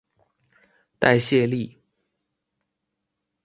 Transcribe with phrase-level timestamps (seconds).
[0.99, 1.79] 代謝力